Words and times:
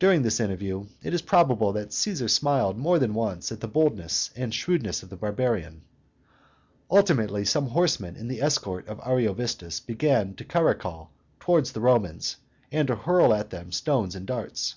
During 0.00 0.22
this 0.22 0.40
interview 0.40 0.86
it 1.00 1.14
is 1.14 1.22
probable 1.22 1.72
that 1.74 1.92
Caesar 1.92 2.26
smiled 2.26 2.76
more 2.76 2.98
than 2.98 3.14
once 3.14 3.52
at 3.52 3.60
the 3.60 3.68
boldness 3.68 4.32
and 4.34 4.52
shrewdness 4.52 5.04
of 5.04 5.10
the 5.10 5.16
barbarian. 5.16 5.82
Ultimately 6.90 7.44
some 7.44 7.68
horsemen 7.68 8.16
in 8.16 8.26
the 8.26 8.42
escort 8.42 8.88
of 8.88 8.98
Ariovistus 9.06 9.78
began 9.78 10.34
to 10.34 10.44
caracole 10.44 11.10
towards 11.38 11.70
the 11.70 11.80
Romans, 11.80 12.34
and 12.72 12.88
to 12.88 12.96
hurl 12.96 13.32
at 13.32 13.50
them 13.50 13.70
stones 13.70 14.16
and 14.16 14.26
darts. 14.26 14.74